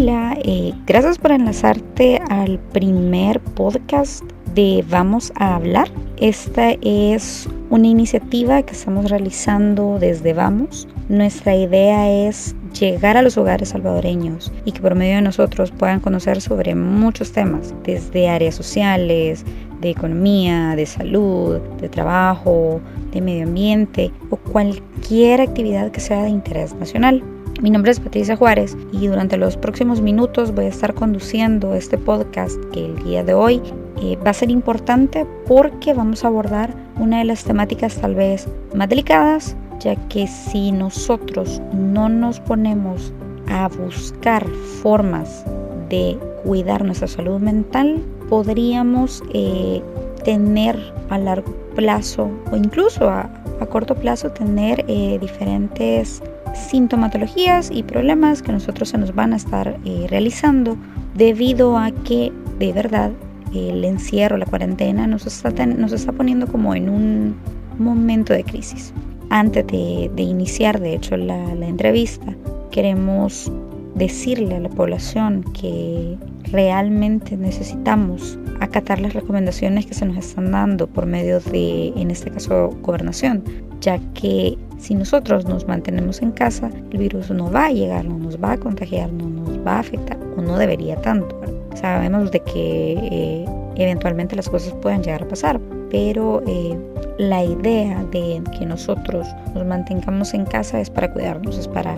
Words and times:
Hola, 0.00 0.38
eh, 0.44 0.72
gracias 0.86 1.18
por 1.18 1.32
enlazarte 1.32 2.22
al 2.30 2.60
primer 2.72 3.40
podcast 3.40 4.22
de 4.54 4.84
Vamos 4.88 5.32
a 5.34 5.56
hablar. 5.56 5.90
Esta 6.18 6.70
es 6.82 7.48
una 7.70 7.88
iniciativa 7.88 8.62
que 8.62 8.74
estamos 8.74 9.10
realizando 9.10 9.98
desde 9.98 10.34
Vamos. 10.34 10.86
Nuestra 11.08 11.56
idea 11.56 12.08
es 12.28 12.54
llegar 12.78 13.16
a 13.16 13.22
los 13.22 13.36
hogares 13.38 13.70
salvadoreños 13.70 14.52
y 14.64 14.70
que 14.70 14.80
por 14.80 14.94
medio 14.94 15.16
de 15.16 15.22
nosotros 15.22 15.72
puedan 15.72 15.98
conocer 15.98 16.40
sobre 16.40 16.76
muchos 16.76 17.32
temas, 17.32 17.74
desde 17.82 18.28
áreas 18.28 18.54
sociales, 18.54 19.44
de 19.80 19.90
economía, 19.90 20.76
de 20.76 20.86
salud, 20.86 21.58
de 21.80 21.88
trabajo, 21.88 22.80
de 23.10 23.20
medio 23.20 23.48
ambiente 23.48 24.12
o 24.30 24.36
cualquier 24.36 25.40
actividad 25.40 25.90
que 25.90 25.98
sea 25.98 26.22
de 26.22 26.28
interés 26.28 26.72
nacional. 26.74 27.20
Mi 27.60 27.70
nombre 27.70 27.90
es 27.90 27.98
Patricia 27.98 28.36
Juárez 28.36 28.76
y 28.92 29.08
durante 29.08 29.36
los 29.36 29.56
próximos 29.56 30.00
minutos 30.00 30.54
voy 30.54 30.66
a 30.66 30.68
estar 30.68 30.94
conduciendo 30.94 31.74
este 31.74 31.98
podcast 31.98 32.56
que 32.72 32.86
el 32.86 33.02
día 33.02 33.24
de 33.24 33.34
hoy 33.34 33.60
eh, 34.00 34.16
va 34.24 34.30
a 34.30 34.34
ser 34.34 34.48
importante 34.48 35.26
porque 35.44 35.92
vamos 35.92 36.24
a 36.24 36.28
abordar 36.28 36.72
una 37.00 37.18
de 37.18 37.24
las 37.24 37.42
temáticas 37.42 37.96
tal 37.96 38.14
vez 38.14 38.46
más 38.76 38.88
delicadas, 38.88 39.56
ya 39.80 39.96
que 40.08 40.28
si 40.28 40.70
nosotros 40.70 41.60
no 41.72 42.08
nos 42.08 42.38
ponemos 42.38 43.12
a 43.48 43.66
buscar 43.66 44.46
formas 44.80 45.44
de 45.88 46.16
cuidar 46.44 46.84
nuestra 46.84 47.08
salud 47.08 47.40
mental, 47.40 48.00
podríamos 48.28 49.20
eh, 49.34 49.82
tener 50.22 50.78
a 51.10 51.18
largo 51.18 51.52
plazo 51.74 52.30
o 52.52 52.56
incluso 52.56 53.08
a, 53.08 53.28
corto 53.70 53.96
plazo 53.96 54.30
tener 54.30 54.84
eh, 54.86 55.18
diferentes 55.20 56.22
sintomatologías 56.54 57.70
y 57.72 57.82
problemas 57.82 58.42
que 58.42 58.52
nosotros 58.52 58.90
se 58.90 58.98
nos 58.98 59.14
van 59.14 59.32
a 59.32 59.36
estar 59.36 59.78
eh, 59.84 60.06
realizando 60.08 60.76
debido 61.14 61.78
a 61.78 61.90
que 61.90 62.32
de 62.58 62.72
verdad 62.72 63.10
el 63.54 63.84
encierro, 63.84 64.36
la 64.36 64.46
cuarentena 64.46 65.06
nos 65.06 65.26
está, 65.26 65.66
nos 65.66 65.92
está 65.92 66.12
poniendo 66.12 66.46
como 66.46 66.74
en 66.74 66.88
un 66.88 67.36
momento 67.78 68.32
de 68.32 68.44
crisis. 68.44 68.92
Antes 69.30 69.66
de, 69.66 70.22
iniciar, 70.22 70.80
de 70.80 70.94
hecho, 70.94 71.16
la, 71.16 71.54
la 71.54 71.66
entrevista, 71.66 72.34
queremos 72.70 73.50
decirle 73.94 74.56
a 74.56 74.60
la 74.60 74.68
población 74.68 75.44
que 75.52 76.16
realmente 76.50 77.36
necesitamos 77.36 78.38
acatar 78.60 79.00
las 79.00 79.12
recomendaciones 79.12 79.86
que 79.86 79.94
se 79.94 80.06
nos 80.06 80.16
están 80.16 80.50
dando 80.52 80.86
por 80.86 81.06
medio 81.06 81.40
de, 81.40 81.88
en 81.96 82.10
este 82.10 82.30
caso, 82.30 82.70
gobernación, 82.82 83.44
ya 83.80 83.98
que 84.14 84.56
si 84.78 84.94
nosotros 84.94 85.44
nos 85.44 85.66
mantenemos 85.66 86.22
en 86.22 86.30
casa, 86.30 86.70
el 86.92 86.98
virus 86.98 87.30
no 87.30 87.50
va 87.50 87.66
a 87.66 87.72
llegar, 87.72 88.04
no 88.04 88.18
nos 88.18 88.42
va 88.42 88.52
a 88.52 88.56
contagiar, 88.56 89.12
no 89.12 89.28
nos 89.28 89.58
va 89.66 89.76
a 89.76 89.80
afectar 89.80 90.16
o 90.36 90.40
no 90.40 90.56
debería 90.56 90.96
tanto. 91.02 91.38
Sabemos 91.74 92.30
de 92.30 92.40
que 92.40 92.92
eh, 92.92 93.44
eventualmente 93.76 94.36
las 94.36 94.48
cosas 94.48 94.72
pueden 94.80 95.02
llegar 95.02 95.22
a 95.22 95.28
pasar, 95.28 95.60
pero 95.90 96.42
eh, 96.46 96.78
la 97.18 97.44
idea 97.44 98.04
de 98.12 98.42
que 98.56 98.66
nosotros 98.66 99.26
nos 99.54 99.66
mantengamos 99.66 100.32
en 100.34 100.44
casa 100.44 100.80
es 100.80 100.90
para 100.90 101.12
cuidarnos, 101.12 101.58
es 101.58 101.68
para 101.68 101.96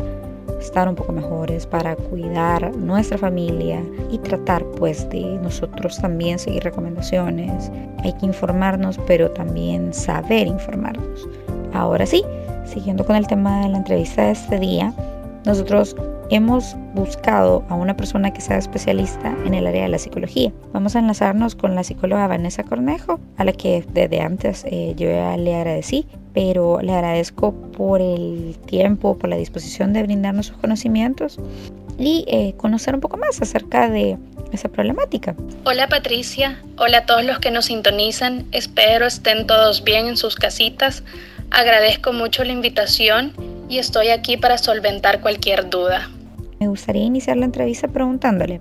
estar 0.61 0.89
un 0.89 0.95
poco 0.95 1.13
mejores, 1.13 1.67
para 1.67 1.97
cuidar 1.97 2.75
nuestra 2.77 3.19
familia 3.19 3.83
y 4.11 4.19
tratar 4.19 4.65
pues 4.77 5.09
de 5.11 5.23
nosotros 5.43 5.99
también 6.01 6.39
seguir 6.39 6.63
recomendaciones. 6.65 7.71
Hay 8.05 8.13
que 8.15 8.27
informarnos, 8.27 8.99
pero 9.07 9.31
también 9.31 9.93
saber 9.93 10.47
informarnos. 10.47 11.29
Ahora 11.73 12.05
sí, 12.05 12.25
siguiendo 12.65 13.05
con 13.05 13.17
el 13.17 13.27
tema 13.27 13.63
de 13.63 13.69
la 13.69 13.79
entrevista 13.79 14.23
de 14.23 14.33
este 14.33 14.59
día, 14.59 14.93
nosotros 15.45 15.97
hemos 16.31 16.77
buscado 16.95 17.65
a 17.69 17.75
una 17.75 17.97
persona 17.97 18.33
que 18.33 18.41
sea 18.41 18.59
especialista 18.59 19.35
en 19.45 19.55
el 19.55 19.67
área 19.67 19.83
de 19.83 19.89
la 19.89 19.99
psicología. 19.99 20.53
Vamos 20.73 20.95
a 20.95 21.01
enlazarnos 21.01 21.55
con 21.55 21.75
la 21.75 21.83
psicóloga 21.83 22.27
Vanessa 22.29 22.63
Cornejo, 22.63 23.21
a 23.37 23.45
la 23.45 23.53
que 23.53 23.85
desde 23.93 24.21
antes 24.21 24.65
eh, 24.65 24.95
yo 24.97 25.11
ya 25.11 25.37
le 25.37 25.57
agradecí, 25.57 26.07
pero 26.33 26.81
le 26.81 26.93
agradezco 26.93 27.53
por 27.53 28.01
el 28.01 28.57
tiempo, 28.67 29.19
por 29.19 29.29
la 29.29 29.37
disposición 29.37 29.93
de 29.93 30.03
brindarnos 30.05 30.47
sus 30.47 30.57
conocimientos 30.59 31.39
y 31.99 32.25
eh, 32.29 32.55
conocer 32.57 32.95
un 32.95 33.01
poco 33.01 33.17
más 33.17 33.43
acerca 33.43 33.91
de 33.91 34.17
esa 34.53 34.69
problemática. 34.69 35.35
Hola 35.65 35.89
Patricia, 35.89 36.61
hola 36.79 36.99
a 36.99 37.07
todos 37.07 37.25
los 37.25 37.39
que 37.41 37.51
nos 37.51 37.67
sintonizan, 37.67 38.47
espero 38.53 39.07
estén 39.07 39.47
todos 39.47 39.85
bien 39.85 40.07
en 40.07 40.17
sus 40.17 40.37
casitas. 40.37 41.03
Agradezco 41.51 42.13
mucho 42.13 42.45
la 42.45 42.53
invitación 42.53 43.33
y 43.69 43.79
estoy 43.79 44.09
aquí 44.09 44.37
para 44.37 44.59
solventar 44.59 45.21
cualquier 45.21 45.69
duda. 45.69 46.11
Me 46.61 46.69
gustaría 46.69 47.03
iniciar 47.03 47.37
la 47.37 47.47
entrevista 47.47 47.89
preguntándole, 47.89 48.61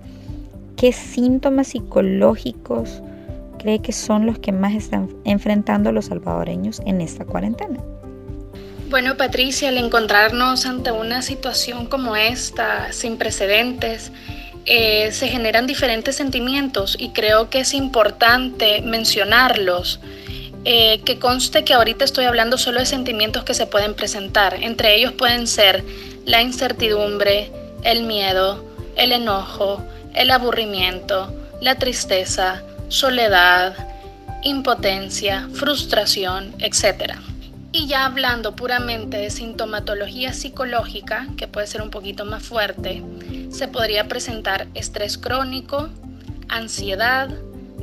¿qué 0.76 0.92
síntomas 0.92 1.68
psicológicos 1.68 3.02
cree 3.58 3.80
que 3.80 3.92
son 3.92 4.26
los 4.26 4.38
que 4.38 4.52
más 4.52 4.74
están 4.74 5.08
enfrentando 5.24 5.92
los 5.92 6.06
salvadoreños 6.06 6.80
en 6.86 7.00
esta 7.00 7.24
cuarentena? 7.24 7.78
Bueno, 8.88 9.16
Patricia, 9.16 9.68
al 9.68 9.78
encontrarnos 9.78 10.66
ante 10.66 10.90
una 10.90 11.22
situación 11.22 11.86
como 11.86 12.16
esta, 12.16 12.92
sin 12.92 13.18
precedentes, 13.18 14.10
eh, 14.66 15.12
se 15.12 15.28
generan 15.28 15.66
diferentes 15.66 16.16
sentimientos 16.16 16.96
y 16.98 17.10
creo 17.10 17.50
que 17.50 17.60
es 17.60 17.72
importante 17.72 18.82
mencionarlos 18.82 20.00
eh, 20.64 21.00
que 21.04 21.18
conste 21.18 21.64
que 21.64 21.72
ahorita 21.72 22.04
estoy 22.04 22.26
hablando 22.26 22.58
solo 22.58 22.80
de 22.80 22.86
sentimientos 22.86 23.44
que 23.44 23.54
se 23.54 23.66
pueden 23.66 23.94
presentar. 23.94 24.58
Entre 24.62 24.94
ellos 24.94 25.12
pueden 25.12 25.46
ser 25.46 25.84
la 26.26 26.42
incertidumbre, 26.42 27.50
el 27.82 28.02
miedo, 28.02 28.64
el 28.96 29.12
enojo, 29.12 29.82
el 30.14 30.30
aburrimiento, 30.30 31.32
la 31.60 31.76
tristeza, 31.76 32.62
soledad, 32.88 33.74
impotencia, 34.42 35.48
frustración, 35.54 36.54
etc. 36.58 37.14
Y 37.72 37.86
ya 37.86 38.04
hablando 38.04 38.56
puramente 38.56 39.16
de 39.16 39.30
sintomatología 39.30 40.32
psicológica, 40.32 41.26
que 41.36 41.48
puede 41.48 41.66
ser 41.66 41.82
un 41.82 41.90
poquito 41.90 42.24
más 42.24 42.42
fuerte, 42.42 43.02
se 43.50 43.68
podría 43.68 44.08
presentar 44.08 44.66
estrés 44.74 45.18
crónico, 45.18 45.88
ansiedad, 46.48 47.30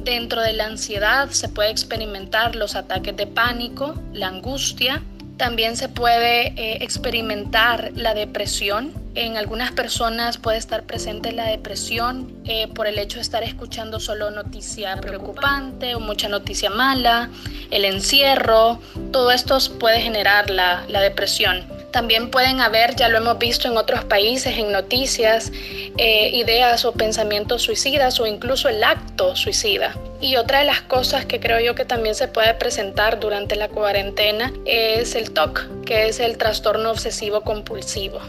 Dentro 0.07 0.41
de 0.41 0.53
la 0.53 0.68
ansiedad 0.68 1.31
se 1.31 1.50
puede 1.50 1.69
experimentar 1.69 2.56
los 2.56 2.78
ataques 2.78 3.18
de 3.18 3.28
pánico, 3.28 3.94
la 4.13 4.29
angustia. 4.29 5.03
También 5.35 5.75
se 5.75 5.90
puede 5.90 6.53
eh, 6.56 6.78
experimentar 6.79 7.91
la 7.94 8.13
depresión. 8.13 8.94
En 9.16 9.35
algunas 9.35 9.73
personas 9.73 10.38
puede 10.38 10.59
estar 10.59 10.84
presente 10.84 11.34
la 11.34 11.47
depresión 11.47 12.31
eh, 12.45 12.69
por 12.69 12.88
el 12.88 13.00
hecho 13.00 13.18
de 13.18 13.23
estar 13.23 13.44
escuchando 13.44 14.00
solo 14.00 14.31
noticia 14.31 14.95
preocupante 14.95 15.94
o 15.94 16.00
mucha 16.00 16.29
noticia 16.29 16.69
mala, 16.69 17.29
el 17.69 17.84
encierro. 17.84 18.79
Todo 19.12 19.31
esto 19.31 19.57
puede 19.78 20.00
generar 20.00 20.50
la, 20.50 20.85
la 20.88 21.01
depresión. 21.01 21.76
También 21.92 22.30
pueden 22.30 22.59
haber, 22.59 22.96
ya 22.96 23.08
lo 23.08 23.18
hemos 23.18 23.40
visto 23.40 23.68
en 23.68 23.78
otros 23.78 24.03
países, 24.03 24.58
en 24.58 24.72
noticias, 24.72 25.52
eh, 25.98 26.30
ideas 26.34 26.84
o 26.84 26.92
pensamientos 26.92 27.62
suicidas 27.62 28.20
o 28.20 28.28
incluso 28.28 28.68
el 28.68 28.84
acto 28.84 29.36
suicida. 29.36 29.96
Y 30.20 30.36
otra 30.36 30.59
de 30.59 30.66
las 30.66 30.81
cosas 30.81 31.25
que 31.25 31.40
creo 31.40 31.59
yo 31.59 31.75
que 31.75 31.86
también 31.86 32.14
se 32.14 32.28
puede 32.28 32.53
presentar 32.56 33.20
durante 33.20 33.56
la 33.56 33.70
cuarentena 33.70 34.52
es 34.66 35.16
el 35.16 35.31
TOC, 35.31 35.84
que 35.86 36.09
es 36.09 36.20
el 36.20 36.38
trastorno 36.38 36.92
obsesivo 36.92 37.42
compulsivo. 37.42 38.19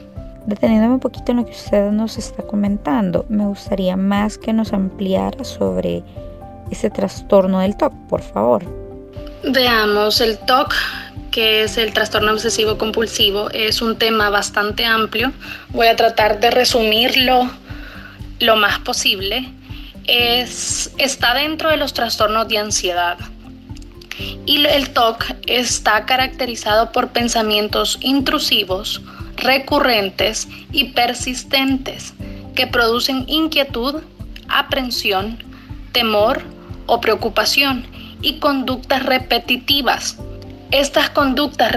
Deteniéndome 0.47 0.95
un 0.95 1.01
poquito 1.01 1.33
en 1.33 1.39
lo 1.39 1.45
que 1.45 1.53
usted 1.53 1.91
nos 1.91 2.17
está 2.17 2.43
comentando, 2.43 3.27
me 3.29 3.45
gustaría 3.45 3.97
más 3.97 4.39
que 4.39 4.53
nos 4.53 4.73
ampliara 4.73 5.45
sobre 5.45 6.03
ese 6.71 6.91
trastorno 6.91 7.61
del 7.61 7.77
TOC, 7.77 7.93
por 8.09 8.23
favor. 8.23 8.65
Veamos, 9.43 10.21
el 10.21 10.39
TOC 10.39 10.75
que 11.39 11.63
es 11.63 11.79
el 11.79 11.93
trastorno 11.93 12.33
obsesivo 12.33 12.79
compulsivo, 12.79 13.49
es 13.51 13.81
un 13.81 13.97
tema 13.97 14.29
bastante 14.29 14.85
amplio. 14.85 15.31
Voy 15.69 15.87
a 15.87 15.95
tratar 15.95 16.41
de 16.41 16.51
resumirlo 16.51 17.49
lo 18.41 18.57
más 18.57 18.81
posible. 18.81 19.49
Es, 20.09 20.91
está 20.99 21.35
dentro 21.35 21.71
de 21.71 21.77
los 21.77 21.95
trastornos 21.95 22.49
de 22.49 22.59
ansiedad. 22.59 23.19
Y 24.47 24.67
el 24.67 24.91
TOC 24.91 25.27
está 25.47 26.07
caracterizado 26.07 26.91
por 26.91 27.11
pensamientos 27.11 27.99
intrusivos, 28.01 29.01
recurrentes 29.37 30.49
y 30.73 30.87
persistentes 30.87 32.15
que 32.57 32.67
producen 32.67 33.27
inquietud, 33.29 34.03
aprensión, 34.49 35.41
temor 35.93 36.43
o 36.87 37.01
preocupación 37.01 37.87
y 38.23 38.41
conductas 38.41 39.07
repetitivas 39.07 40.19
estas 40.71 41.11
conductas 41.11 41.73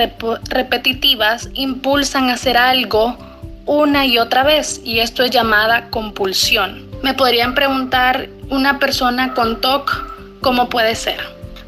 repetitivas 0.49 1.49
impulsan 1.53 2.29
a 2.29 2.33
hacer 2.33 2.57
algo 2.57 3.17
una 3.65 4.05
y 4.05 4.17
otra 4.17 4.43
vez 4.43 4.81
y 4.83 4.99
esto 4.99 5.23
es 5.23 5.31
llamada 5.31 5.89
compulsión. 5.89 6.89
Me 7.01 7.13
podrían 7.13 7.55
preguntar 7.55 8.27
una 8.49 8.79
persona 8.79 9.33
con 9.33 9.61
TOC 9.61 10.39
cómo 10.41 10.69
puede 10.69 10.95
ser. 10.95 11.19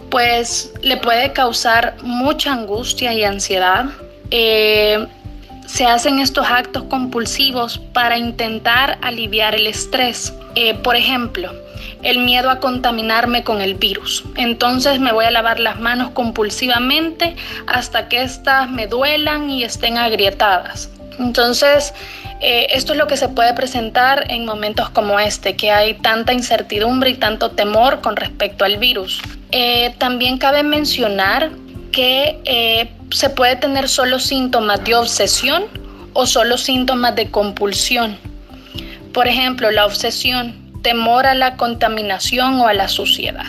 Pues 0.09 0.73
le 0.81 0.97
puede 0.97 1.33
causar 1.33 1.95
mucha 2.03 2.53
angustia 2.53 3.13
y 3.13 3.23
ansiedad. 3.23 3.85
Eh, 4.29 5.07
se 5.65 5.85
hacen 5.85 6.19
estos 6.19 6.47
actos 6.47 6.83
compulsivos 6.83 7.79
para 7.93 8.17
intentar 8.17 8.97
aliviar 9.01 9.55
el 9.55 9.67
estrés. 9.67 10.33
Eh, 10.55 10.75
por 10.75 10.95
ejemplo, 10.95 11.51
el 12.03 12.19
miedo 12.19 12.49
a 12.49 12.59
contaminarme 12.59 13.43
con 13.43 13.61
el 13.61 13.75
virus. 13.75 14.23
Entonces 14.35 14.99
me 14.99 15.11
voy 15.11 15.25
a 15.25 15.31
lavar 15.31 15.59
las 15.59 15.79
manos 15.79 16.11
compulsivamente 16.11 17.35
hasta 17.67 18.07
que 18.07 18.21
éstas 18.21 18.69
me 18.69 18.87
duelan 18.87 19.49
y 19.49 19.63
estén 19.63 19.97
agrietadas. 19.97 20.89
Entonces, 21.19 21.93
eh, 22.41 22.67
esto 22.71 22.93
es 22.93 22.99
lo 22.99 23.07
que 23.07 23.17
se 23.17 23.29
puede 23.29 23.53
presentar 23.53 24.25
en 24.29 24.45
momentos 24.45 24.89
como 24.89 25.19
este, 25.19 25.55
que 25.55 25.71
hay 25.71 25.93
tanta 25.95 26.33
incertidumbre 26.33 27.11
y 27.11 27.15
tanto 27.15 27.51
temor 27.51 28.01
con 28.01 28.15
respecto 28.15 28.65
al 28.65 28.77
virus. 28.77 29.21
Eh, 29.51 29.93
también 29.97 30.37
cabe 30.37 30.63
mencionar 30.63 31.51
que 31.91 32.39
se 33.13 33.29
puede 33.29 33.55
tener 33.55 33.87
solo 33.87 34.19
síntomas 34.19 34.83
de 34.83 34.95
obsesión 34.95 35.65
o 36.13 36.25
solo 36.25 36.57
síntomas 36.57 37.15
de 37.15 37.29
compulsión. 37.29 38.17
Por 39.13 39.27
ejemplo, 39.27 39.69
la 39.71 39.85
obsesión, 39.85 40.55
temor 40.81 41.27
a 41.27 41.35
la 41.35 41.55
contaminación 41.55 42.59
o 42.59 42.67
a 42.67 42.73
la 42.73 42.87
suciedad. 42.87 43.45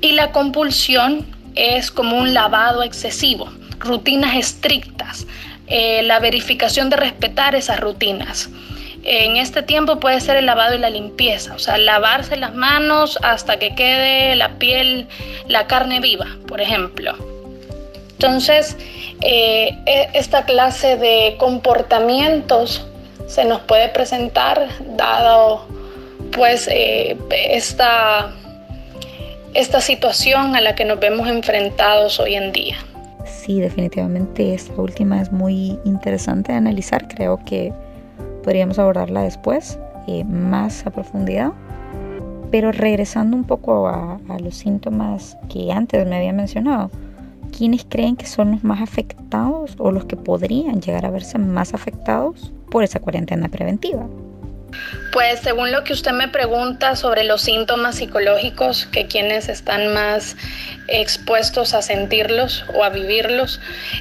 Y 0.00 0.12
la 0.12 0.32
compulsión 0.32 1.24
es 1.54 1.90
como 1.90 2.18
un 2.18 2.34
lavado 2.34 2.82
excesivo, 2.82 3.50
rutinas 3.78 4.36
estrictas, 4.36 5.26
eh, 5.68 6.02
la 6.02 6.18
verificación 6.18 6.90
de 6.90 6.96
respetar 6.96 7.54
esas 7.54 7.78
rutinas. 7.78 8.50
En 9.04 9.36
este 9.36 9.62
tiempo 9.62 10.00
puede 10.00 10.20
ser 10.20 10.36
el 10.36 10.46
lavado 10.46 10.74
y 10.74 10.78
la 10.78 10.90
limpieza, 10.90 11.54
o 11.54 11.58
sea, 11.58 11.78
lavarse 11.78 12.36
las 12.36 12.54
manos 12.54 13.18
hasta 13.22 13.58
que 13.58 13.74
quede 13.76 14.34
la 14.34 14.58
piel, 14.58 15.06
la 15.46 15.68
carne 15.68 16.00
viva, 16.00 16.26
por 16.46 16.60
ejemplo. 16.60 17.37
Entonces, 18.18 18.76
eh, 19.22 19.78
e, 19.86 20.08
esta 20.14 20.44
clase 20.44 20.96
de 20.96 21.36
comportamientos 21.38 22.86
se 23.26 23.44
nos 23.44 23.60
puede 23.60 23.88
presentar 23.90 24.68
dado 24.96 25.66
pues 26.32 26.68
eh, 26.70 27.16
esta, 27.30 28.32
esta 29.54 29.80
situación 29.80 30.56
a 30.56 30.60
la 30.60 30.74
que 30.74 30.84
nos 30.84 30.98
vemos 30.98 31.28
enfrentados 31.28 32.18
hoy 32.20 32.34
en 32.34 32.52
día 32.52 32.76
sí, 33.48 33.60
definitivamente 33.60 34.52
esta 34.52 34.78
última 34.78 35.22
es 35.22 35.32
muy 35.32 35.78
interesante 35.84 36.52
de 36.52 36.58
analizar. 36.58 37.08
Creo 37.08 37.38
que 37.46 37.72
podríamos 38.44 38.78
abordarla 38.78 39.22
después, 39.22 39.78
eh, 40.06 40.22
más 40.24 40.86
a 40.86 40.90
profundidad. 40.90 41.52
Pero 42.50 42.72
regresando 42.72 43.36
un 43.36 43.44
poco 43.44 43.88
a, 43.88 44.18
a, 44.28 44.38
los 44.38 44.54
síntomas 44.54 45.38
que 45.48 45.72
antes 45.72 46.06
me 46.06 46.16
había 46.16 46.34
mencionado, 46.34 46.90
¿quiénes 47.58 47.84
creen 47.88 48.14
que 48.14 48.26
son 48.26 48.52
los 48.52 48.62
más 48.62 48.80
afectados 48.80 49.74
o 49.78 49.90
los 49.90 50.04
que 50.04 50.16
podrían 50.16 50.80
llegar 50.80 51.04
a 51.04 51.10
verse 51.10 51.38
más 51.38 51.74
afectados 51.74 52.52
por 52.70 52.84
esa 52.84 53.00
cuarentena 53.00 53.48
preventiva? 53.48 54.06
Pues 55.12 55.40
según 55.40 55.72
lo 55.72 55.84
que 55.84 55.92
usted 55.92 56.12
me 56.12 56.28
pregunta 56.28 56.94
sobre 56.94 57.24
los 57.24 57.42
síntomas 57.42 57.96
psicológicos, 57.96 58.86
que 58.86 59.06
quienes 59.06 59.48
están 59.48 59.92
más 59.92 60.36
expuestos 60.86 61.74
a 61.74 61.82
sentirlos 61.82 62.64
o 62.74 62.84
a 62.84 62.90
vivirlos, 62.90 63.60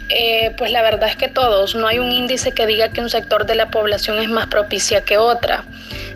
eh, 0.09 0.53
pues 0.57 0.71
la 0.71 0.81
verdad 0.81 1.09
es 1.09 1.15
que 1.15 1.27
todos, 1.27 1.75
no 1.75 1.87
hay 1.87 1.99
un 1.99 2.11
índice 2.11 2.51
que 2.51 2.65
diga 2.65 2.89
que 2.89 3.01
un 3.01 3.09
sector 3.09 3.45
de 3.45 3.55
la 3.55 3.71
población 3.71 4.19
es 4.19 4.29
más 4.29 4.47
propicia 4.47 5.01
que 5.01 5.17
otra. 5.17 5.65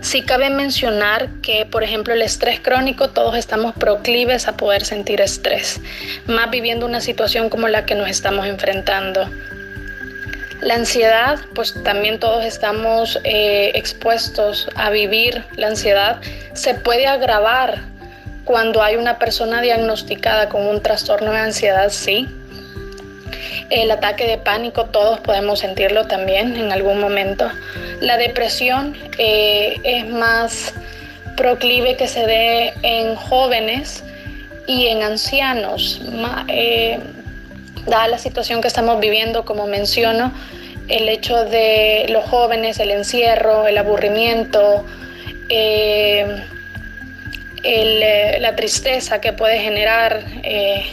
Sí 0.02 0.24
cabe 0.24 0.50
mencionar 0.50 1.30
que, 1.42 1.66
por 1.66 1.84
ejemplo, 1.84 2.14
el 2.14 2.22
estrés 2.22 2.60
crónico, 2.60 3.10
todos 3.10 3.38
estamos 3.38 3.76
proclives 3.76 4.48
a 4.48 4.58
poder 4.58 4.84
sentir 4.84 5.22
estrés, 5.22 5.80
más 6.26 6.50
viviendo 6.50 6.86
una 6.86 7.02
situación 7.02 7.50
como 7.50 7.68
la 7.68 7.86
que 7.86 7.96
nos 7.96 8.10
estamos 8.10 8.48
enfrentando. 8.48 9.30
La 10.62 10.76
ansiedad, 10.76 11.40
pues 11.56 11.74
también 11.84 12.20
todos 12.20 12.46
estamos 12.46 13.20
eh, 13.24 13.72
expuestos 13.74 14.70
a 14.76 14.92
vivir 14.92 15.44
la 15.56 15.68
ansiedad. 15.68 16.22
Se 16.54 16.76
puede 16.76 17.08
agravar 17.08 17.80
cuando 18.46 18.84
hay 18.84 18.96
una 18.96 19.18
persona 19.18 19.62
diagnosticada 19.62 20.50
con 20.50 20.68
un 20.68 20.82
trastorno 20.82 21.32
de 21.32 21.40
ansiedad, 21.40 21.90
sí. 21.90 22.28
El 23.72 23.90
ataque 23.90 24.28
de 24.28 24.38
pánico, 24.38 24.86
todos 24.86 25.20
podemos 25.22 25.60
sentirlo 25.60 26.06
también 26.06 26.56
en 26.56 26.72
algún 26.72 27.00
momento. 27.00 27.50
La 28.00 28.18
depresión 28.18 28.96
eh, 29.18 29.80
es 29.84 30.08
más 30.08 30.74
proclive 31.38 31.96
que 31.96 32.08
se 32.08 32.28
dé 32.28 32.74
en 32.84 33.16
jóvenes 33.16 34.04
y 34.68 34.88
en 34.88 35.02
ancianos. 35.02 36.02
Eh, 36.50 37.00
dada 37.86 38.08
la 38.08 38.18
situación 38.18 38.62
que 38.62 38.68
estamos 38.68 39.00
viviendo, 39.00 39.46
como 39.46 39.68
menciono, 39.68 40.32
el 40.88 41.08
hecho 41.10 41.46
de 41.46 42.06
los 42.10 42.26
jóvenes, 42.26 42.80
el 42.80 42.92
encierro, 42.92 43.68
el 43.68 43.78
aburrimiento, 43.78 44.86
eh, 45.50 46.44
eh, 47.64 48.38
la 48.40 48.56
tristeza 48.56 49.22
que 49.22 49.34
puede 49.34 49.60
generar, 49.60 50.24
eh, 50.44 50.86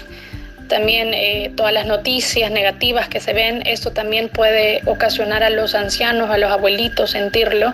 también 0.68 1.54
todas 1.56 1.72
las 1.72 1.86
noticias 1.86 2.50
negativas 2.50 3.08
que 3.08 3.20
se 3.20 3.32
ven, 3.32 3.62
esto 3.66 3.92
también 3.92 4.28
puede 4.28 4.82
ocasionar 4.84 5.42
a 5.42 5.48
los 5.48 5.74
ancianos, 5.74 6.28
a 6.28 6.36
los 6.36 6.50
abuelitos 6.52 7.12
sentirlo, 7.12 7.72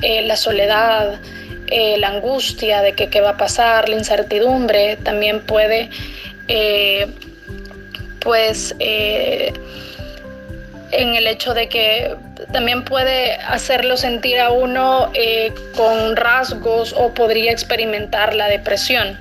la 0.00 0.34
soledad, 0.34 1.20
la 1.70 2.08
angustia 2.08 2.82
de 2.82 2.94
que 2.94 3.08
qué 3.08 3.20
va 3.20 3.30
a 3.30 3.36
pasar, 3.36 3.88
la 3.88 3.94
incertidumbre, 3.94 4.96
también 4.96 5.42
puede 5.42 5.90
pues 8.24 8.74
eh, 8.80 9.52
en 10.90 11.14
el 11.14 11.26
hecho 11.26 11.54
de 11.54 11.68
que 11.68 12.16
también 12.52 12.84
puede 12.84 13.34
hacerlo 13.34 13.96
sentir 13.96 14.40
a 14.40 14.50
uno 14.50 15.10
eh, 15.14 15.52
con 15.76 16.16
rasgos 16.16 16.94
o 16.96 17.12
podría 17.12 17.52
experimentar 17.52 18.34
la 18.34 18.48
depresión. 18.48 19.18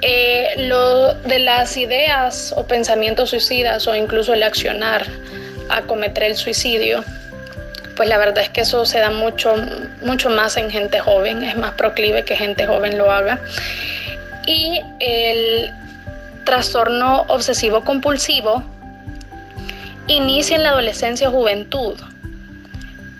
Eh, 0.00 0.48
lo 0.56 1.14
de 1.14 1.38
las 1.38 1.76
ideas 1.76 2.52
o 2.56 2.66
pensamientos 2.66 3.30
suicidas 3.30 3.86
o 3.86 3.94
incluso 3.94 4.34
el 4.34 4.42
accionar 4.42 5.06
a 5.68 5.82
cometer 5.82 6.24
el 6.24 6.36
suicidio, 6.36 7.04
pues 7.94 8.08
la 8.08 8.18
verdad 8.18 8.42
es 8.42 8.48
que 8.48 8.62
eso 8.62 8.84
se 8.84 8.98
da 8.98 9.10
mucho, 9.10 9.54
mucho 10.02 10.30
más 10.30 10.56
en 10.56 10.70
gente 10.70 10.98
joven, 10.98 11.44
es 11.44 11.56
más 11.56 11.72
proclive 11.72 12.24
que 12.24 12.36
gente 12.36 12.66
joven 12.66 12.98
lo 12.98 13.12
haga. 13.12 13.40
Y 14.44 14.82
el 14.98 15.72
trastorno 16.44 17.22
obsesivo 17.28 17.84
compulsivo 17.84 18.62
inicia 20.06 20.56
en 20.56 20.62
la 20.62 20.70
adolescencia 20.70 21.28
o 21.28 21.32
juventud. 21.32 21.94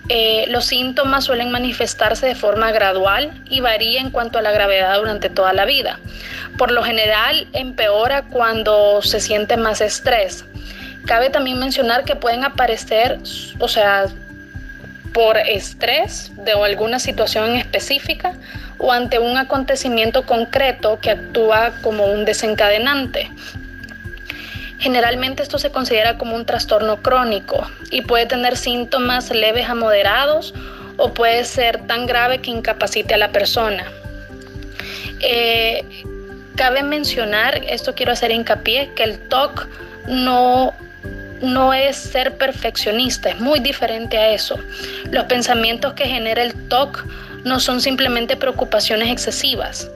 Eh, 0.09 0.45
los 0.49 0.65
síntomas 0.65 1.23
suelen 1.23 1.49
manifestarse 1.49 2.27
de 2.27 2.35
forma 2.35 2.71
gradual 2.71 3.41
y 3.49 3.61
varía 3.61 4.01
en 4.01 4.11
cuanto 4.11 4.37
a 4.37 4.41
la 4.41 4.51
gravedad 4.51 4.97
durante 4.97 5.29
toda 5.29 5.53
la 5.53 5.65
vida. 5.65 5.99
Por 6.57 6.71
lo 6.71 6.83
general 6.83 7.47
empeora 7.53 8.23
cuando 8.23 9.01
se 9.01 9.21
siente 9.21 9.55
más 9.55 9.79
estrés. 9.79 10.43
Cabe 11.05 11.29
también 11.29 11.57
mencionar 11.57 12.03
que 12.03 12.15
pueden 12.15 12.43
aparecer, 12.43 13.19
o 13.59 13.67
sea, 13.67 14.07
por 15.13 15.37
estrés 15.37 16.31
de 16.43 16.51
alguna 16.51 16.99
situación 16.99 17.55
específica 17.55 18.33
o 18.77 18.91
ante 18.91 19.19
un 19.19 19.37
acontecimiento 19.37 20.25
concreto 20.25 20.99
que 20.99 21.11
actúa 21.11 21.73
como 21.81 22.05
un 22.05 22.25
desencadenante. 22.25 23.31
Generalmente 24.79 25.43
esto 25.43 25.57
se 25.59 25.71
considera 25.71 26.17
como 26.17 26.35
un 26.35 26.45
trastorno 26.45 27.01
crónico 27.01 27.65
y 27.89 28.01
puede 28.01 28.25
tener 28.25 28.57
síntomas 28.57 29.29
leves 29.31 29.69
a 29.69 29.75
moderados 29.75 30.53
o 30.97 31.13
puede 31.13 31.45
ser 31.45 31.87
tan 31.87 32.05
grave 32.05 32.39
que 32.39 32.51
incapacite 32.51 33.13
a 33.13 33.17
la 33.17 33.31
persona. 33.31 33.85
Eh, 35.21 35.85
cabe 36.55 36.83
mencionar, 36.83 37.61
esto 37.67 37.95
quiero 37.95 38.11
hacer 38.11 38.31
hincapié, 38.31 38.91
que 38.93 39.03
el 39.03 39.19
TOC 39.29 39.67
no 40.07 40.73
no 41.43 41.73
es 41.73 41.97
ser 41.97 42.37
perfeccionista, 42.37 43.29
es 43.29 43.39
muy 43.39 43.59
diferente 43.59 44.17
a 44.17 44.29
eso. 44.29 44.57
Los 45.11 45.25
pensamientos 45.25 45.93
que 45.93 46.05
genera 46.05 46.41
el 46.41 46.53
TOC 46.69 47.05
no 47.43 47.59
son 47.59 47.81
simplemente 47.81 48.35
preocupaciones 48.35 49.09
excesivas. 49.09 49.89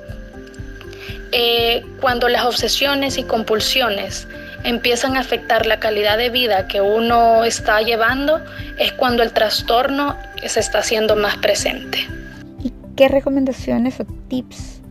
Eh, 1.32 1.86
cuando 2.00 2.30
las 2.30 2.46
obsesiones 2.46 3.18
y 3.18 3.24
compulsiones 3.24 4.28
empiezan 4.64 5.18
a 5.18 5.22
afectar 5.22 5.66
la 5.66 5.80
calidad 5.80 6.18
de 6.18 6.30
vida 6.30 6.68
que 6.68 6.82
uno 6.82 7.44
está 7.44 7.82
llevando, 7.82 8.42
es 8.78 8.92
cuando 8.94 9.24
el 9.24 9.32
trastorno 9.32 10.18
se 10.46 10.60
está 10.60 10.80
haciendo 10.80 11.16
más 11.16 11.38
presente. 11.38 12.08
¿Y 12.64 12.74
qué 12.96 13.08
recomendaciones 13.08 14.00
o 14.00 14.06
tips 14.28 14.82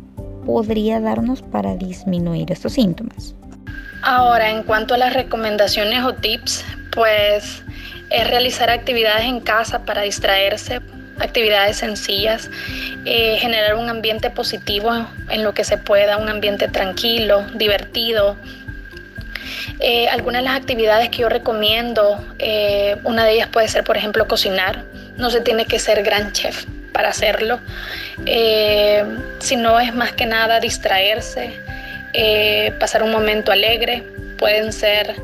podría 0.45 1.01
darnos 1.01 1.43
para 1.43 1.75
disminuir 1.75 2.53
estos 2.53 2.75
síntomas? 2.75 3.35
Ahora, 4.03 4.51
en 4.51 4.63
cuanto 4.63 4.95
a 4.95 4.99
las 4.99 5.15
recomendaciones 5.15 6.05
o 6.05 6.15
tips, 6.15 6.65
pues 6.93 7.63
es 8.11 8.31
realizar 8.31 8.71
actividades 8.71 9.25
en 9.25 9.41
casa 9.41 9.85
para 9.85 10.03
distraerse, 10.03 10.81
actividades 11.21 11.79
sencillas, 11.79 12.51
eh, 13.05 13.39
generar 13.39 13.75
un 13.77 13.89
ambiente 13.89 14.31
positivo 14.31 14.91
en 15.31 15.43
lo 15.43 15.55
que 15.55 15.65
se 15.65 15.79
pueda, 15.79 16.17
un 16.17 16.29
ambiente 16.29 16.69
tranquilo, 16.69 17.43
divertido. 17.55 18.37
Eh, 19.81 20.09
algunas 20.09 20.43
de 20.43 20.49
las 20.49 20.57
actividades 20.57 21.11
que 21.11 21.19
yo 21.19 21.29
recomiendo, 21.29 22.25
eh, 22.39 22.97
una 23.05 23.25
de 23.25 23.35
ellas 23.35 23.49
puede 23.49 23.69
ser, 23.69 23.85
por 23.85 23.97
ejemplo, 23.97 24.27
cocinar. 24.27 24.85
No 25.17 25.31
se 25.31 25.41
tiene 25.41 25.67
que 25.67 25.79
ser 25.79 26.03
gran 26.03 26.33
chef 26.33 26.65
para 26.93 27.11
hacerlo, 27.11 27.61
eh, 28.25 29.05
sino 29.39 29.79
es 29.81 29.95
más 29.95 30.13
que 30.13 30.27
nada 30.27 30.61
distraerse, 30.61 31.61
pasar 32.81 33.03
un 33.03 33.13
momento 33.13 33.53
alegre. 33.53 34.03
Pueden 34.39 34.73
ser 34.73 35.15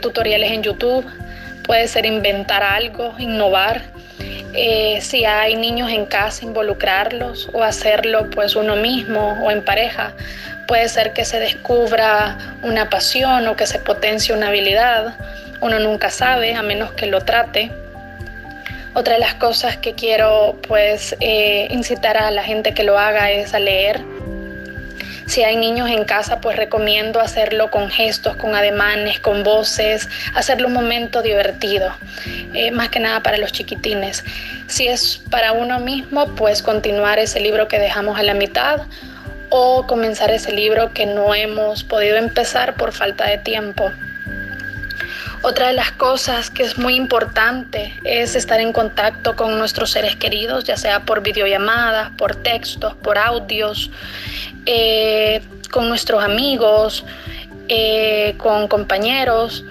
tutoriales 0.00 0.50
en 0.50 0.62
YouTube, 0.64 1.06
puede 1.62 1.86
ser 1.86 2.04
inventar 2.06 2.64
algo, 2.64 3.14
innovar. 3.18 3.82
Si 4.52 5.24
hay 5.24 5.56
niños 5.56 5.90
en 5.90 6.06
casa, 6.06 6.44
involucrarlos 6.44 7.48
o 7.52 7.62
hacerlo 7.62 8.28
pues 8.30 8.56
uno 8.56 8.76
mismo 8.76 9.38
o 9.42 9.50
en 9.50 9.64
pareja 9.64 10.14
Puede 10.68 10.86
ser 10.90 11.14
que 11.14 11.24
se 11.24 11.40
descubra 11.40 12.36
una 12.62 12.90
pasión 12.90 13.48
o 13.48 13.56
que 13.56 13.66
se 13.66 13.78
potencie 13.78 14.34
una 14.34 14.48
habilidad. 14.48 15.16
Uno 15.62 15.78
nunca 15.78 16.10
sabe 16.10 16.54
a 16.54 16.62
menos 16.62 16.92
que 16.92 17.06
lo 17.06 17.22
trate. 17.22 17.70
Otra 18.92 19.14
de 19.14 19.20
las 19.20 19.32
cosas 19.32 19.78
que 19.78 19.94
quiero 19.94 20.58
pues 20.68 21.16
eh, 21.20 21.68
incitar 21.70 22.18
a 22.18 22.30
la 22.30 22.42
gente 22.42 22.74
que 22.74 22.84
lo 22.84 22.98
haga 22.98 23.30
es 23.30 23.54
a 23.54 23.60
leer. 23.60 24.02
Si 25.28 25.44
hay 25.44 25.56
niños 25.56 25.90
en 25.90 26.04
casa, 26.06 26.40
pues 26.40 26.56
recomiendo 26.56 27.20
hacerlo 27.20 27.70
con 27.70 27.90
gestos, 27.90 28.34
con 28.36 28.54
ademanes, 28.54 29.20
con 29.20 29.42
voces, 29.42 30.08
hacerlo 30.34 30.68
un 30.68 30.72
momento 30.72 31.20
divertido, 31.20 31.94
eh, 32.54 32.70
más 32.70 32.88
que 32.88 32.98
nada 32.98 33.22
para 33.22 33.36
los 33.36 33.52
chiquitines. 33.52 34.24
Si 34.68 34.88
es 34.88 35.20
para 35.30 35.52
uno 35.52 35.80
mismo, 35.80 36.34
pues 36.34 36.62
continuar 36.62 37.18
ese 37.18 37.40
libro 37.40 37.68
que 37.68 37.78
dejamos 37.78 38.18
a 38.18 38.22
la 38.22 38.32
mitad 38.32 38.80
o 39.50 39.86
comenzar 39.86 40.30
ese 40.30 40.50
libro 40.50 40.94
que 40.94 41.04
no 41.04 41.34
hemos 41.34 41.84
podido 41.84 42.16
empezar 42.16 42.74
por 42.76 42.92
falta 42.92 43.26
de 43.26 43.36
tiempo. 43.36 43.92
Otra 45.42 45.68
de 45.68 45.74
las 45.74 45.92
cosas 45.92 46.50
que 46.50 46.64
es 46.64 46.78
muy 46.78 46.96
importante 46.96 47.94
es 48.02 48.34
estar 48.34 48.60
en 48.60 48.72
contacto 48.72 49.36
con 49.36 49.56
nuestros 49.56 49.90
seres 49.92 50.16
queridos, 50.16 50.64
ya 50.64 50.76
sea 50.76 51.00
por 51.00 51.22
videollamadas, 51.22 52.10
por 52.16 52.34
textos, 52.34 52.94
por 52.96 53.18
audios, 53.18 53.90
eh, 54.68 55.40
con 55.70 55.88
nuestros 55.88 56.22
amigos, 56.22 57.04
eh, 57.68 58.34
con 58.36 58.68
compañeros 58.68 59.64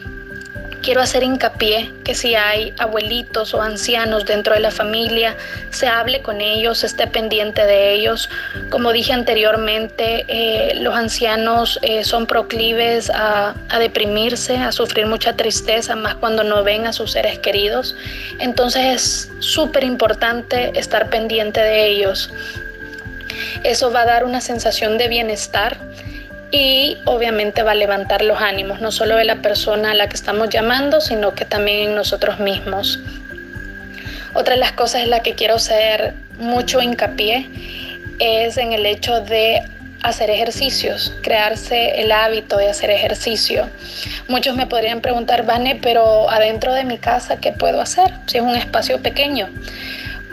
quiero 0.87 1.01
hacer 1.01 1.21
hincapié 1.21 1.91
que 2.05 2.15
si 2.15 2.35
hay 2.35 2.73
abuelitos 2.77 3.53
o 3.53 3.61
ancianos 3.61 4.25
dentro 4.25 4.53
de 4.53 4.61
la 4.61 4.71
familia, 4.71 5.35
se 5.69 5.85
hable 5.85 6.21
con 6.21 6.39
ellos, 6.39 6.85
esté 6.85 7.07
pendiente 7.07 7.65
de 7.65 7.93
ellos. 7.93 8.29
Como 8.69 8.93
dije 8.93 9.11
anteriormente, 9.11 10.23
eh, 10.29 10.75
los 10.75 10.95
ancianos 10.95 11.77
eh, 11.81 12.05
son 12.05 12.25
proclives 12.25 13.09
a, 13.09 13.53
a 13.67 13.79
deprimirse, 13.79 14.55
a 14.55 14.71
sufrir 14.71 15.07
mucha 15.07 15.33
tristeza, 15.33 15.93
más 15.97 16.15
cuando 16.15 16.45
no 16.45 16.63
ven 16.63 16.87
a 16.87 16.93
sus 16.93 17.11
seres 17.11 17.37
queridos. 17.39 17.93
Entonces 18.39 18.85
es 18.85 19.31
súper 19.39 19.83
importante 19.83 20.71
estar 20.79 21.09
pendiente 21.09 21.59
de 21.59 21.85
ellos. 21.85 22.31
Eso 23.63 23.91
va 23.91 24.01
a 24.01 24.06
dar 24.06 24.25
una 24.25 24.41
sensación 24.41 24.98
de 24.98 25.08
bienestar 25.08 25.77
y 26.51 26.98
obviamente 27.06 27.63
va 27.63 27.72
a 27.72 27.75
levantar 27.75 28.22
los 28.22 28.39
ánimos, 28.39 28.79
no 28.79 28.91
solo 28.91 29.15
de 29.17 29.25
la 29.25 29.41
persona 29.41 29.91
a 29.91 29.94
la 29.94 30.08
que 30.08 30.15
estamos 30.15 30.50
llamando, 30.50 31.01
sino 31.01 31.36
que 31.36 31.46
también 31.46 31.89
en 31.89 31.96
nosotros 31.96 32.39
mismos. 32.39 33.00
Otra 34.34 34.53
de 34.53 34.60
las 34.60 34.72
cosas 34.74 35.01
en 35.03 35.10
la 35.10 35.22
que 35.22 35.36
quiero 35.36 35.56
hacer 35.56 36.13
mucho 36.39 36.82
hincapié 36.82 37.50
es 38.20 38.58
en 38.58 38.72
el 38.72 38.86
hecho 38.86 39.22
de 39.22 39.62
hacer 40.03 40.29
ejercicios, 40.29 41.13
crearse 41.22 42.01
el 42.01 42.12
hábito 42.12 42.58
de 42.58 42.70
hacer 42.70 42.89
ejercicio. 42.89 43.67
Muchos 44.27 44.56
me 44.56 44.67
podrían 44.67 45.01
preguntar, 45.01 45.46
Vane, 45.46 45.79
pero 45.82 46.29
adentro 46.29 46.74
de 46.74 46.84
mi 46.84 46.98
casa, 46.98 47.38
¿qué 47.38 47.51
puedo 47.51 47.82
hacer? 47.82 48.13
Si 48.27 48.38
es 48.38 48.44
un 48.44 48.56
espacio 48.56 49.01
pequeño. 49.01 49.50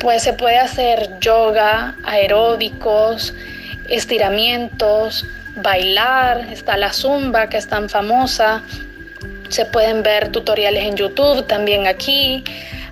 Pues 0.05 0.23
se 0.23 0.35
puede 0.35 0.59
hacer 0.59 1.19
yoga, 1.19 1.95
aeróbicos, 2.05 3.33
estiramientos, 3.89 5.25
bailar, 5.57 6.47
está 6.53 6.77
la 6.77 6.93
zumba 6.93 7.49
que 7.49 7.57
es 7.57 7.67
tan 7.67 7.89
famosa, 7.89 8.63
se 9.49 9.65
pueden 9.65 10.03
ver 10.03 10.29
tutoriales 10.29 10.85
en 10.85 10.95
YouTube 10.95 11.47
también 11.47 11.87
aquí, 11.87 12.45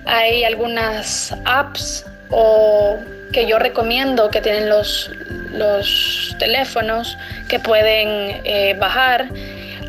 hay 0.06 0.44
algunas 0.44 1.36
apps 1.44 2.06
o 2.30 2.98
que 3.30 3.46
yo 3.46 3.58
recomiendo 3.58 4.30
que 4.30 4.40
tienen 4.40 4.70
los, 4.70 5.10
los 5.52 6.34
teléfonos 6.38 7.18
que 7.46 7.60
pueden 7.60 8.40
eh, 8.44 8.74
bajar. 8.80 9.28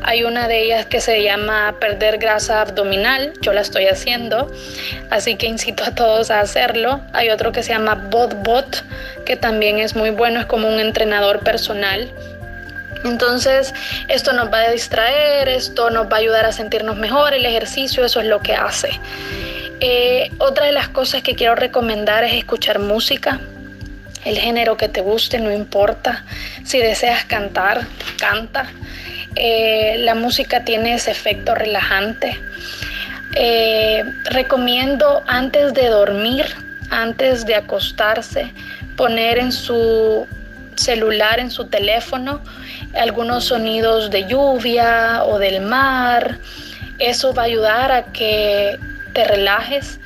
Hay 0.03 0.24
una 0.24 0.48
de 0.48 0.63
ellas 0.63 0.86
que 0.86 1.01
se 1.01 1.24
llama 1.24 1.75
perder 1.79 2.17
grasa 2.17 2.62
abdominal, 2.62 3.33
yo 3.41 3.53
la 3.53 3.62
estoy 3.62 3.88
haciendo, 3.88 4.51
así 5.10 5.36
que 5.36 5.48
incito 5.48 5.83
a 5.83 5.95
todos 5.95 6.31
a 6.31 6.41
hacerlo. 6.41 7.01
Hay 7.13 7.29
otro 7.29 7.51
que 7.51 7.63
se 7.63 7.74
llama 7.74 7.95
BotBot, 7.95 8.83
que 9.25 9.36
también 9.36 9.79
es 9.79 9.95
muy 9.95 10.10
bueno, 10.12 10.39
es 10.39 10.45
como 10.45 10.67
un 10.67 10.79
entrenador 10.79 11.39
personal 11.39 12.12
entonces, 13.03 13.74
esto 14.07 14.31
nos 14.33 14.51
va 14.51 14.60
a 14.60 14.69
distraer, 14.72 15.50
esto 15.50 15.89
nos 15.89 16.07
va 16.07 16.17
a 16.17 16.19
ayudar 16.19 16.45
a 16.45 16.51
sentirnos 16.51 16.95
mejor, 16.95 17.33
el 17.33 17.45
ejercicio, 17.45 18.05
eso 18.05 18.22
es 18.22 18.27
lo 18.27 18.41
que 18.41 18.53
hace. 18.53 18.89
Eh, 19.81 20.31
otra 20.38 20.65
de 20.65 20.72
las 20.72 20.88
cosas 20.88 21.22
que 21.22 21.36
quiero 21.36 21.55
recomendar 21.55 22.24
es 22.24 22.33
escuchar 22.33 22.79
música, 22.79 23.41
el 24.24 24.38
género 24.38 24.77
que 24.77 24.88
te 24.88 25.01
guste, 25.01 25.39
no 25.39 25.51
importa. 25.51 26.24
Si 26.63 26.79
deseas 26.79 27.25
cantar, 27.25 27.86
canta. 28.17 28.72
Eh, 29.35 29.97
la 29.99 30.15
música 30.15 30.63
tiene 30.63 30.95
ese 30.95 31.11
efecto 31.11 31.55
relajante. 31.55 32.39
Eh, 33.35 34.03
recomiendo 34.25 35.23
antes 35.25 35.73
de 35.73 35.87
dormir, 35.87 36.45
antes 36.89 37.45
de 37.45 37.55
acostarse, 37.55 38.51
poner 38.95 39.39
en 39.39 39.51
su 39.51 40.27
celular, 40.75 41.39
en 41.39 41.49
su 41.49 41.65
teléfono, 41.65 42.41
algunos 42.95 43.45
sonidos 43.45 44.11
de 44.11 44.27
lluvia 44.27 45.23
o 45.25 45.39
del 45.39 45.61
mar. 45.61 46.37
Eso 46.99 47.33
va 47.33 47.43
a 47.43 47.45
ayudar 47.45 47.91
a 47.91 48.03
que 48.05 48.77
te 49.13 49.23
relajes. 49.23 49.99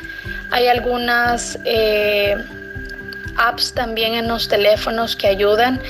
Hay 0.51 0.67
algunas 0.67 1.59
eh, 1.65 2.35
apps 3.37 3.73
también 3.73 4.13
en 4.13 4.27
los 4.27 4.47
teléfonos 4.47 5.15
que 5.15 5.27
ayudan. 5.27 5.81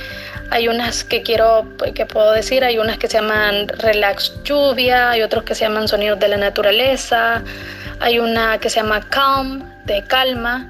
Hay 0.49 0.67
unas 0.67 1.03
que 1.03 1.21
quiero, 1.23 1.67
que 1.93 2.05
puedo 2.05 2.31
decir, 2.31 2.63
hay 2.63 2.77
unas 2.77 2.97
que 2.97 3.07
se 3.07 3.19
llaman 3.19 3.67
Relax 3.67 4.43
Lluvia, 4.43 5.11
hay 5.11 5.21
otros 5.21 5.43
que 5.43 5.55
se 5.55 5.65
llaman 5.65 5.87
Sonidos 5.87 6.19
de 6.19 6.29
la 6.29 6.37
Naturaleza, 6.37 7.43
hay 7.99 8.19
una 8.19 8.57
que 8.59 8.69
se 8.69 8.77
llama 8.77 9.01
Calm, 9.09 9.63
de 9.85 10.03
calma, 10.03 10.69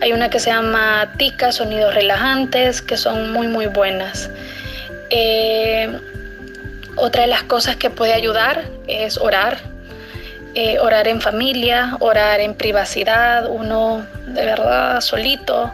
hay 0.00 0.12
una 0.12 0.30
que 0.30 0.38
se 0.38 0.50
llama 0.50 1.12
Tica, 1.16 1.50
Sonidos 1.52 1.94
Relajantes, 1.94 2.82
que 2.82 2.96
son 2.96 3.32
muy 3.32 3.48
muy 3.48 3.66
buenas. 3.66 4.30
Eh, 5.10 5.88
otra 6.96 7.22
de 7.22 7.28
las 7.28 7.42
cosas 7.42 7.76
que 7.76 7.90
puede 7.90 8.12
ayudar 8.12 8.64
es 8.86 9.18
orar, 9.18 9.58
eh, 10.58 10.78
orar 10.78 11.06
en 11.06 11.20
familia, 11.20 11.98
orar 12.00 12.40
en 12.40 12.54
privacidad, 12.54 13.46
uno 13.50 14.06
de 14.28 14.42
verdad 14.42 15.02
solito. 15.02 15.70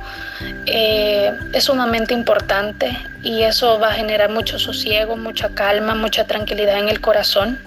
Eh, 0.66 1.30
es 1.54 1.62
sumamente 1.62 2.12
importante 2.12 2.90
y 3.22 3.42
eso 3.42 3.78
va 3.78 3.90
a 3.90 3.92
generar 3.92 4.30
mucho 4.30 4.58
sosiego, 4.58 5.16
mucha 5.16 5.50
calma, 5.50 5.94
mucha 5.94 6.26
tranquilidad 6.26 6.80
en 6.80 6.88
el 6.88 7.00
corazón. 7.00 7.60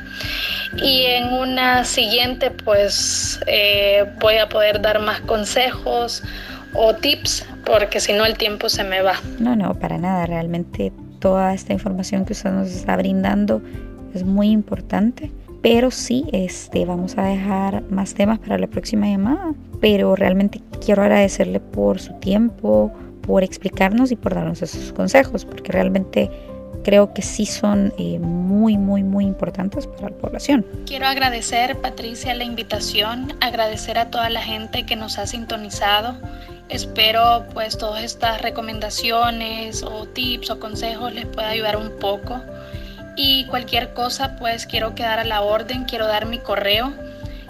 Y 0.76 1.06
en 1.06 1.32
una 1.32 1.86
siguiente, 1.86 2.52
pues 2.52 3.40
voy 4.20 4.36
a 4.36 4.50
poder 4.50 4.82
dar 4.82 5.00
más 5.00 5.22
consejos 5.22 6.22
o 6.74 6.96
tips, 6.96 7.46
porque 7.64 8.02
si 8.02 8.12
no 8.12 8.26
el 8.26 8.38
tiempo 8.38 8.68
se 8.68 8.84
me 8.84 9.02
va. 9.02 9.14
No, 9.40 9.56
no, 9.56 9.74
para 9.76 9.98
nada, 9.98 10.26
realmente 10.26 10.92
toda 11.20 11.54
esta 11.54 11.72
información 11.72 12.26
que 12.26 12.34
usted 12.34 12.52
nos 12.52 12.68
está 12.68 12.98
brindando 12.98 13.62
es 14.14 14.26
muy 14.26 14.50
importante. 14.50 15.32
Pero 15.66 15.90
sí, 15.90 16.26
este, 16.32 16.86
vamos 16.86 17.18
a 17.18 17.24
dejar 17.24 17.82
más 17.90 18.14
temas 18.14 18.38
para 18.38 18.60
la 18.60 18.68
próxima 18.68 19.08
llamada. 19.08 19.56
Pero 19.82 20.16
realmente 20.16 20.62
quiero 20.80 21.02
agradecerle 21.02 21.60
por 21.60 22.00
su 22.00 22.14
tiempo, 22.20 22.94
por 23.24 23.44
explicarnos 23.44 24.12
y 24.12 24.16
por 24.16 24.36
darnos 24.36 24.62
esos 24.62 24.94
consejos, 24.94 25.44
porque 25.44 25.72
realmente 25.72 26.30
creo 26.84 27.16
que 27.16 27.24
sí 27.24 27.48
son 27.48 27.92
eh, 27.98 28.20
muy, 28.20 28.78
muy, 28.78 29.02
muy 29.02 29.26
importantes 29.26 29.88
para 29.88 30.12
la 30.12 30.16
población. 30.18 30.64
Quiero 30.86 31.08
agradecer, 31.08 31.76
Patricia, 31.82 32.36
la 32.36 32.44
invitación, 32.44 33.34
agradecer 33.42 33.98
a 33.98 34.12
toda 34.12 34.30
la 34.30 34.44
gente 34.44 34.86
que 34.86 34.96
nos 34.96 35.18
ha 35.18 35.26
sintonizado 35.26 36.16
Espero 36.70 37.46
pues 37.54 37.78
todas 37.78 38.04
estas 38.04 38.42
recomendaciones 38.42 39.84
o 39.84 40.08
tips 40.08 40.50
o 40.50 40.60
consejos 40.60 41.14
les 41.14 41.28
pueda 41.28 41.50
ayudar 41.50 41.78
un 41.78 41.92
poco. 42.00 42.42
Y 43.16 43.46
cualquier 43.46 43.94
cosa 43.94 44.36
pues 44.38 44.66
quiero 44.66 44.96
quedar 44.96 45.20
a 45.20 45.24
la 45.24 45.42
orden, 45.42 45.86
quiero 45.86 46.08
dar 46.08 46.26
mi 46.26 46.40
correo. 46.40 46.94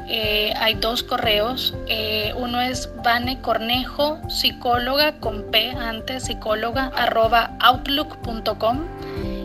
Eh, 0.07 0.53
hay 0.57 0.75
dos 0.75 1.03
correos. 1.03 1.75
Eh, 1.87 2.33
uno 2.37 2.61
es 2.61 2.89
Vane 3.03 3.41
Cornejo, 3.41 4.19
psicóloga 4.29 5.19
con 5.19 5.49
P 5.49 5.71
antes, 5.71 6.25
psicóloga 6.25 6.91
arroba 6.95 7.57
outlook.com. 7.59 8.81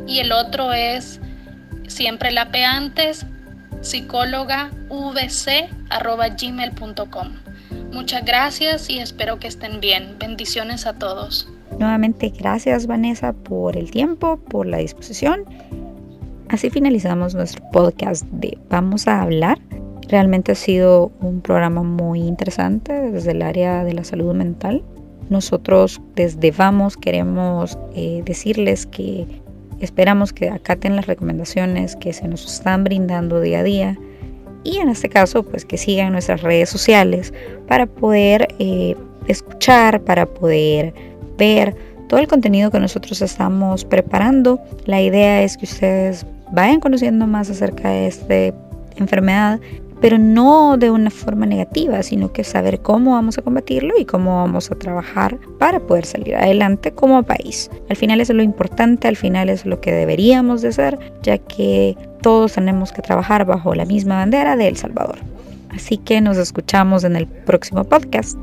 Y 0.06 0.18
el 0.18 0.32
otro 0.32 0.72
es 0.72 1.20
siempre 1.86 2.30
la 2.30 2.50
P 2.50 2.64
antes, 2.64 3.24
psicóloga 3.80 4.70
gmail.com. 4.90 7.28
Muchas 7.92 8.24
gracias 8.24 8.90
y 8.90 8.98
espero 8.98 9.38
que 9.38 9.48
estén 9.48 9.80
bien. 9.80 10.16
Bendiciones 10.18 10.86
a 10.86 10.94
todos. 10.94 11.48
Nuevamente 11.78 12.30
gracias 12.30 12.86
Vanessa 12.86 13.32
por 13.32 13.76
el 13.76 13.90
tiempo, 13.90 14.36
por 14.36 14.66
la 14.66 14.78
disposición. 14.78 15.44
Así 16.50 16.68
finalizamos 16.68 17.36
nuestro 17.36 17.62
podcast 17.70 18.24
de 18.32 18.58
Vamos 18.68 19.06
a 19.06 19.22
hablar. 19.22 19.60
Realmente 20.08 20.50
ha 20.50 20.56
sido 20.56 21.12
un 21.20 21.42
programa 21.42 21.84
muy 21.84 22.22
interesante 22.22 22.92
desde 22.92 23.30
el 23.30 23.42
área 23.42 23.84
de 23.84 23.92
la 23.94 24.02
salud 24.02 24.34
mental. 24.34 24.82
Nosotros 25.28 26.00
desde 26.16 26.50
Vamos 26.50 26.96
queremos 26.96 27.78
eh, 27.94 28.22
decirles 28.24 28.84
que 28.86 29.28
esperamos 29.78 30.32
que 30.32 30.50
acaten 30.50 30.96
las 30.96 31.06
recomendaciones 31.06 31.94
que 31.94 32.12
se 32.12 32.26
nos 32.26 32.44
están 32.44 32.82
brindando 32.82 33.40
día 33.40 33.60
a 33.60 33.62
día 33.62 33.98
y 34.64 34.78
en 34.78 34.88
este 34.88 35.08
caso 35.08 35.44
pues 35.44 35.64
que 35.64 35.78
sigan 35.78 36.10
nuestras 36.10 36.42
redes 36.42 36.68
sociales 36.68 37.32
para 37.68 37.86
poder 37.86 38.48
eh, 38.58 38.96
escuchar, 39.28 40.02
para 40.02 40.26
poder 40.26 40.94
ver 41.38 41.76
todo 42.08 42.18
el 42.18 42.26
contenido 42.26 42.72
que 42.72 42.80
nosotros 42.80 43.22
estamos 43.22 43.84
preparando. 43.84 44.58
La 44.84 45.00
idea 45.00 45.44
es 45.44 45.56
que 45.56 45.66
ustedes 45.66 46.26
vayan 46.52 46.80
conociendo 46.80 47.26
más 47.26 47.50
acerca 47.50 47.90
de 47.90 48.06
esta 48.06 48.34
enfermedad, 48.96 49.60
pero 50.00 50.18
no 50.18 50.76
de 50.78 50.90
una 50.90 51.10
forma 51.10 51.46
negativa, 51.46 52.02
sino 52.02 52.32
que 52.32 52.42
saber 52.42 52.80
cómo 52.80 53.12
vamos 53.12 53.38
a 53.38 53.42
combatirlo 53.42 53.94
y 53.98 54.04
cómo 54.04 54.36
vamos 54.36 54.70
a 54.70 54.74
trabajar 54.74 55.38
para 55.58 55.80
poder 55.80 56.06
salir 56.06 56.34
adelante 56.36 56.92
como 56.92 57.22
país. 57.22 57.70
Al 57.88 57.96
final 57.96 58.20
es 58.20 58.30
lo 58.30 58.42
importante, 58.42 59.08
al 59.08 59.16
final 59.16 59.50
es 59.50 59.66
lo 59.66 59.80
que 59.80 59.92
deberíamos 59.92 60.62
de 60.62 60.68
hacer, 60.68 60.98
ya 61.22 61.38
que 61.38 61.96
todos 62.22 62.54
tenemos 62.54 62.92
que 62.92 63.02
trabajar 63.02 63.44
bajo 63.44 63.74
la 63.74 63.84
misma 63.84 64.16
bandera 64.16 64.56
de 64.56 64.68
El 64.68 64.76
Salvador. 64.76 65.18
Así 65.70 65.98
que 65.98 66.20
nos 66.20 66.36
escuchamos 66.36 67.04
en 67.04 67.16
el 67.16 67.26
próximo 67.26 67.84
podcast. 67.84 68.36